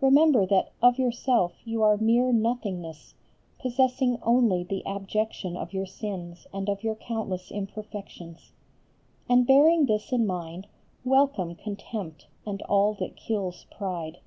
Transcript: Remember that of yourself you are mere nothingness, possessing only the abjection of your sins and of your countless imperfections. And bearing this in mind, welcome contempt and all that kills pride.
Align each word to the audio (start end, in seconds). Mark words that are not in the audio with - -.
Remember 0.00 0.46
that 0.46 0.70
of 0.80 1.00
yourself 1.00 1.54
you 1.64 1.82
are 1.82 1.96
mere 1.96 2.30
nothingness, 2.32 3.14
possessing 3.58 4.16
only 4.22 4.62
the 4.62 4.86
abjection 4.86 5.56
of 5.56 5.72
your 5.72 5.84
sins 5.84 6.46
and 6.54 6.68
of 6.68 6.84
your 6.84 6.94
countless 6.94 7.50
imperfections. 7.50 8.52
And 9.28 9.48
bearing 9.48 9.86
this 9.86 10.12
in 10.12 10.28
mind, 10.28 10.68
welcome 11.04 11.56
contempt 11.56 12.28
and 12.46 12.62
all 12.62 12.94
that 13.00 13.16
kills 13.16 13.66
pride. 13.76 14.18